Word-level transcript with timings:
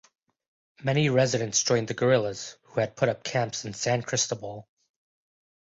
Many 0.83 1.09
residents 1.11 1.61
joined 1.61 1.87
the 1.87 1.93
guerrillas, 1.93 2.57
who 2.63 2.79
had 2.79 2.95
put 2.95 3.07
up 3.07 3.23
camps 3.23 3.65
in 3.65 3.75
San 3.75 4.01
Cristobal. 4.01 4.67